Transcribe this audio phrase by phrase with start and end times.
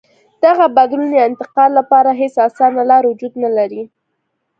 [0.43, 3.83] دغه بدلون یا انتقال لپاره هېڅ اسانه لار وجود نه لري.